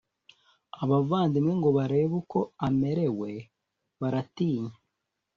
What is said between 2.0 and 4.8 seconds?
uko amerewe baratinya.